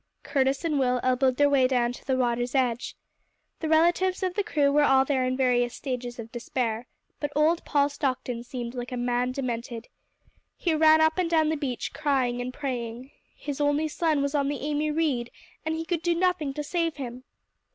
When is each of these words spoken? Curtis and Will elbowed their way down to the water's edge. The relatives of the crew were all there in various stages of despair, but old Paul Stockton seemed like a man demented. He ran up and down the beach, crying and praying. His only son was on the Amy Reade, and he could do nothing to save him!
Curtis 0.23 0.65
and 0.65 0.79
Will 0.79 0.99
elbowed 1.03 1.37
their 1.37 1.47
way 1.47 1.67
down 1.67 1.91
to 1.93 2.03
the 2.03 2.17
water's 2.17 2.55
edge. 2.55 2.95
The 3.59 3.69
relatives 3.69 4.23
of 4.23 4.33
the 4.33 4.43
crew 4.43 4.71
were 4.71 4.81
all 4.81 5.05
there 5.05 5.23
in 5.27 5.37
various 5.37 5.75
stages 5.75 6.17
of 6.17 6.31
despair, 6.31 6.87
but 7.19 7.31
old 7.35 7.63
Paul 7.65 7.87
Stockton 7.87 8.43
seemed 8.43 8.73
like 8.73 8.91
a 8.91 8.97
man 8.97 9.31
demented. 9.31 9.89
He 10.57 10.73
ran 10.73 11.01
up 11.01 11.19
and 11.19 11.29
down 11.29 11.49
the 11.49 11.55
beach, 11.55 11.93
crying 11.93 12.41
and 12.41 12.51
praying. 12.51 13.11
His 13.37 13.61
only 13.61 13.87
son 13.87 14.23
was 14.23 14.33
on 14.33 14.47
the 14.47 14.61
Amy 14.61 14.89
Reade, 14.89 15.29
and 15.63 15.75
he 15.75 15.85
could 15.85 16.01
do 16.01 16.15
nothing 16.15 16.51
to 16.55 16.63
save 16.63 16.95
him! 16.95 17.23